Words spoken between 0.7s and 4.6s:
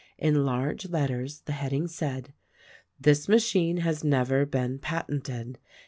letters the heading said, "THIS MACHINE HAS NEVER